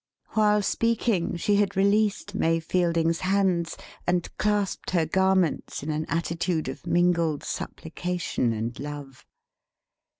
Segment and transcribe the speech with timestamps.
[0.29, 3.77] While speaking, she had released May Fielding's hands,
[4.07, 9.27] and clasped her garments in an attitude of mingled supplication and love.